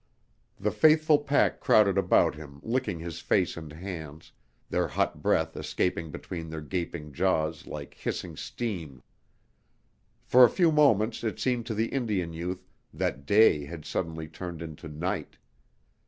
[0.59, 4.31] The faithful pack crowded about him licking his face and hands,
[4.67, 9.03] their hot breath escaping between their gaping jaws like hissing steam
[10.23, 14.63] For a few moments it seemed to the Indian youth that day had suddenly turned
[14.63, 15.37] into night.